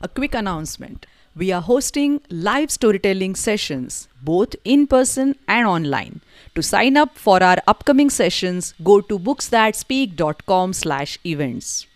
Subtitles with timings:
[0.00, 1.06] A quick announcement.
[1.34, 6.20] We are hosting live storytelling sessions both in person and online.
[6.54, 11.86] To sign up for our upcoming sessions, go to booksthatspeak.com/events.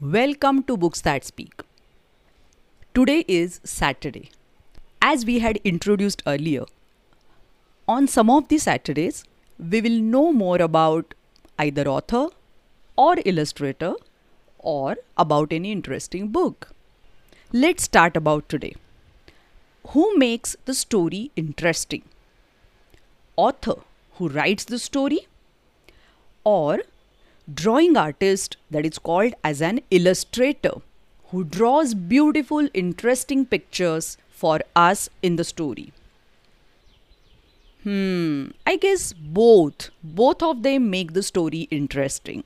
[0.00, 1.62] Welcome to Books That Speak.
[2.92, 4.32] Today is Saturday.
[5.00, 6.64] As we had introduced earlier,
[7.86, 9.22] on some of the Saturdays,
[9.60, 11.14] we will know more about
[11.56, 12.30] either author
[12.96, 13.94] or illustrator
[14.60, 16.70] or about any interesting book.
[17.52, 18.76] Let's start about today.
[19.88, 22.02] Who makes the story interesting?
[23.36, 23.76] Author
[24.14, 25.26] who writes the story
[26.44, 26.82] or
[27.52, 30.74] drawing artist that is called as an illustrator
[31.30, 35.92] who draws beautiful interesting pictures for us in the story.
[37.82, 39.90] Hmm, I guess both.
[40.02, 42.44] Both of them make the story interesting.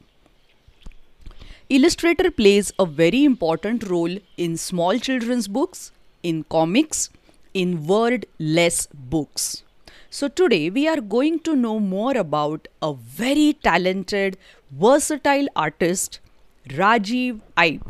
[1.70, 7.08] Illustrator plays a very important role in small children's books, in comics,
[7.54, 9.62] in word less books.
[10.10, 14.36] So, today we are going to know more about a very talented,
[14.72, 16.20] versatile artist,
[16.68, 17.80] Rajiv Eipe.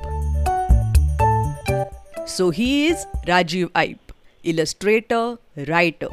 [2.28, 3.98] So, he is Rajiv Eipe,
[4.44, 6.10] illustrator, writer.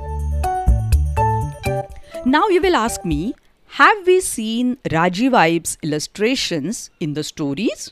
[2.26, 3.36] Now, you will ask me,
[3.76, 7.92] have we seen Rajiv illustrations in the stories?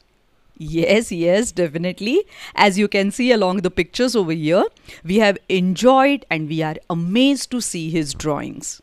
[0.57, 2.25] Yes, yes, definitely.
[2.53, 4.65] As you can see along the pictures over here,
[5.05, 8.81] we have enjoyed and we are amazed to see his drawings.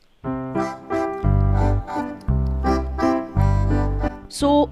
[4.29, 4.67] So,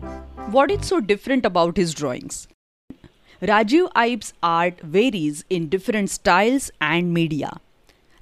[0.50, 2.48] what is so different about his drawings?
[3.42, 7.52] Rajiv Eipe's art varies in different styles and media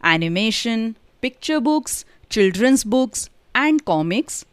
[0.03, 4.45] animation, picture books, children's books, and comics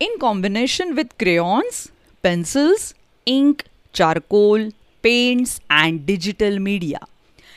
[0.00, 1.90] in combination with crayons,
[2.22, 2.94] pencils,
[3.26, 4.70] ink, charcoal,
[5.02, 6.98] paints, and digital media.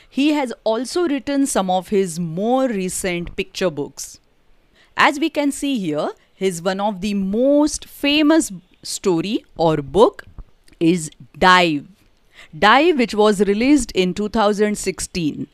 [0.10, 4.20] He has also written some of his more recent picture books.
[4.96, 8.52] As we can see here, his one of the most famous
[8.84, 10.24] story or book
[10.80, 11.88] is Dive.
[12.58, 15.48] Dive, which was released in 2016.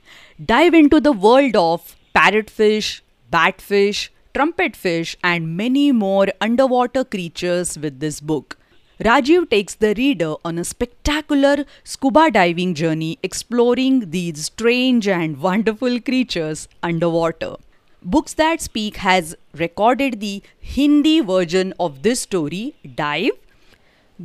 [0.43, 3.01] Dive into the world of parrotfish,
[3.31, 8.57] batfish, trumpetfish, and many more underwater creatures with this book.
[8.99, 15.99] Rajiv takes the reader on a spectacular scuba diving journey exploring these strange and wonderful
[15.99, 17.55] creatures underwater.
[18.03, 23.31] Books That Speak has recorded the Hindi version of this story, Dive,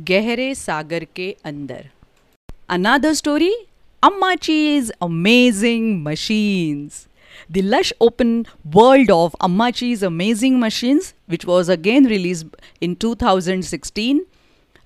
[0.03, 1.85] Gehre Sagar Ke Andar.
[2.69, 3.53] Another story,
[4.03, 7.07] Ammachi's Amazing Machines.
[7.49, 12.45] The lush open world of Ammachi's Amazing Machines, which was again released
[12.81, 14.25] in 2016.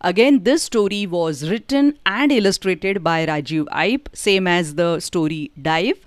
[0.01, 5.99] Again, this story was written and illustrated by Rajiv Eipe, same as the story Dive.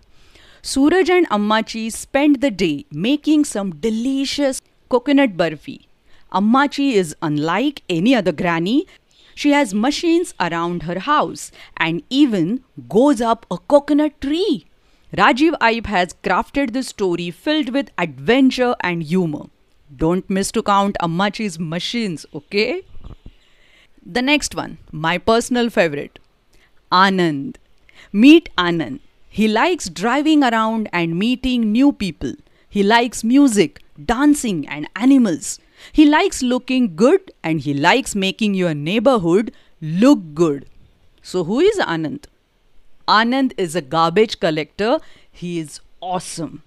[0.63, 5.87] Suraj and Ammachi spend the day making some delicious coconut barfi.
[6.33, 8.87] Ammachi is unlike any other granny.
[9.35, 14.67] She has machines around her house and even goes up a coconut tree.
[15.17, 19.45] Rajiv Eipe has crafted this story filled with adventure and humor.
[19.97, 22.83] Don't miss to count Ammachi's machines, okay?
[24.05, 26.19] The next one, my personal favorite
[26.91, 27.57] Anand.
[28.13, 28.99] Meet Anand.
[29.29, 32.33] He likes driving around and meeting new people.
[32.69, 35.61] He likes music, dancing, and animals.
[35.93, 40.67] He likes looking good and he likes making your neighborhood look good.
[41.23, 42.25] So, who is Anand?
[43.09, 44.99] Anand is a garbage collector.
[45.31, 46.63] He is awesome.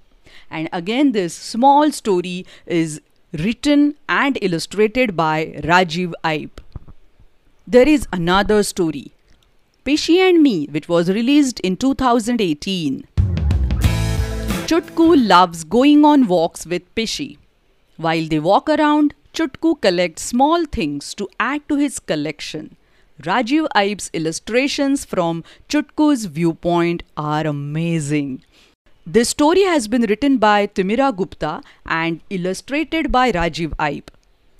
[0.49, 3.01] And again, this small story is
[3.33, 6.59] written and illustrated by Rajiv Eipe.
[7.65, 9.11] There is another story,
[9.85, 13.07] Pishy and Me, which was released in 2018.
[14.67, 17.37] Chutku loves going on walks with Pishy.
[17.97, 22.75] While they walk around, Chutku collects small things to add to his collection.
[23.23, 28.43] Rajiv Eipe's illustrations from Chutku's viewpoint are amazing.
[29.07, 34.09] This story has been written by Timira Gupta and illustrated by Rajiv Eipe.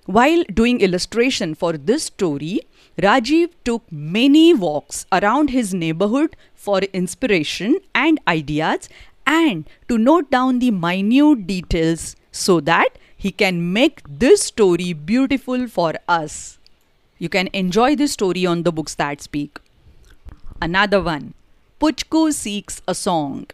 [0.08, 2.62] While doing illustration for this story,
[3.00, 8.90] Rajiv took many walks around his neighborhood for inspiration and ideas
[9.28, 15.68] and to note down the minute details so that he can make this story beautiful
[15.68, 16.57] for us.
[17.20, 19.60] You can enjoy this story on the books that speak.
[20.62, 21.34] Another one,
[21.80, 23.48] Puchku Seeks a Song.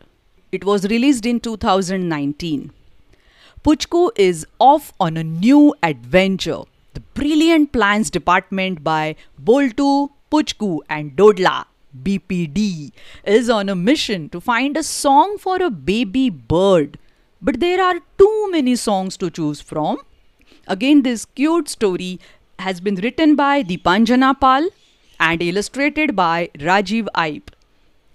[0.51, 2.71] It was released in 2019.
[3.63, 6.63] Puchku is off on a new adventure.
[6.93, 11.65] The Brilliant Plans Department by Boltu Puchku and Dodla,
[12.03, 12.91] BPD,
[13.23, 16.99] is on a mission to find a song for a baby bird.
[17.41, 19.99] But there are too many songs to choose from.
[20.67, 22.19] Again, this cute story
[22.63, 24.69] has been written by Deepanjana Pal
[25.19, 27.49] and illustrated by Rajiv Eipe.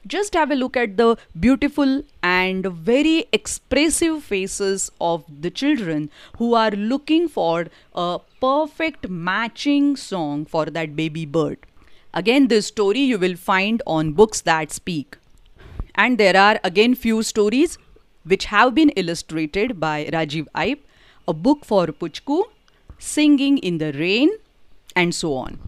[0.06, 6.08] Just have a look at the beautiful and very expressive faces of the children
[6.38, 11.58] who are looking for a perfect matching song for that baby bird.
[12.14, 15.18] Again, this story you will find on Books That Speak.
[15.94, 17.76] And there are again few stories
[18.24, 20.80] which have been illustrated by Rajiv Eipe,
[21.26, 22.44] a book for Puchku,
[22.98, 24.30] Singing in the Rain,
[24.94, 25.58] and so on.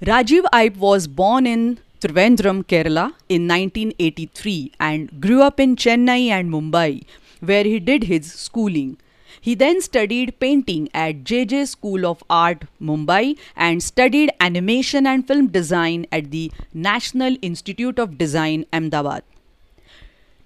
[0.00, 6.50] Rajiv Eipe was born in Trivandrum, Kerala in 1983 and grew up in Chennai and
[6.50, 7.04] Mumbai,
[7.40, 8.96] where he did his schooling.
[9.40, 15.48] He then studied painting at JJ School of Art, Mumbai, and studied animation and film
[15.48, 19.22] design at the National Institute of Design, Ahmedabad.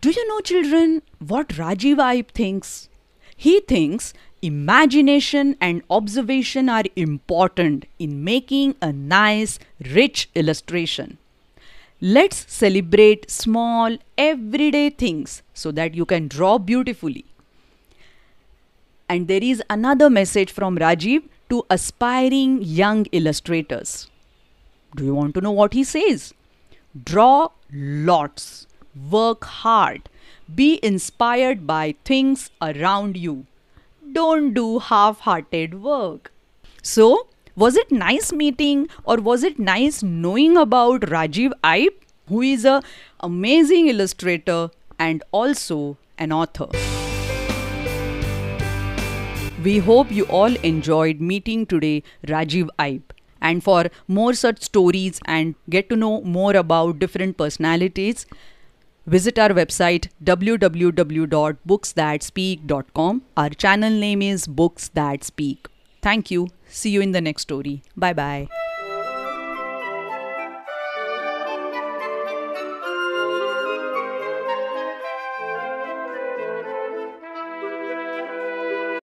[0.01, 2.89] Do you know, children, what Rajiv Eipe thinks?
[3.37, 4.15] He thinks
[4.46, 9.58] imagination and observation are important in making a nice,
[9.93, 11.19] rich illustration.
[12.00, 17.25] Let's celebrate small, everyday things so that you can draw beautifully.
[19.08, 24.10] And there is another message from Rajiv to aspiring young illustrators.
[24.94, 26.34] Do you want to know what he says?
[27.04, 28.66] Draw lots,
[29.10, 30.08] work hard,
[30.54, 33.46] be inspired by things around you.
[34.12, 36.32] Don't do half hearted work.
[36.82, 42.64] So, was it nice meeting or was it nice knowing about Rajiv Eipe, who is
[42.64, 42.82] a
[43.20, 46.69] amazing illustrator and also an author?
[49.64, 53.11] We hope you all enjoyed meeting today Rajiv Eipe.
[53.41, 58.26] And for more such stories and get to know more about different personalities,
[59.06, 63.23] visit our website www.booksthatspeak.com.
[63.37, 65.69] Our channel name is Books That Speak.
[66.03, 66.49] Thank you.
[66.69, 67.82] See you in the next story.
[67.97, 68.49] Bye bye.